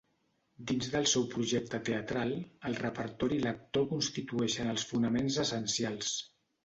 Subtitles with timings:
[0.69, 2.33] Dins del seu projecte teatral,
[2.69, 6.11] el repertori i l'actor constitueixen els fonaments essencials.